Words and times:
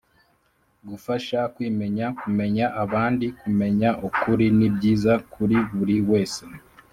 Gufasha, 0.89 1.39
kwimenya, 1.53 2.05
kumenya 2.21 2.65
abandi, 2.83 3.25
kumenya 3.39 3.89
ukuri 4.07 4.45
ni 4.57 4.67
byiza 4.75 5.13
kuri 5.33 5.57
buri 5.75 5.97
wese. 6.09 6.43